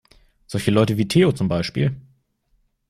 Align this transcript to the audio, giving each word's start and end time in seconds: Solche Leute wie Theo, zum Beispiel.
Solche 0.47 0.71
Leute 0.71 0.97
wie 0.97 1.07
Theo, 1.07 1.31
zum 1.31 1.47
Beispiel. 1.47 1.95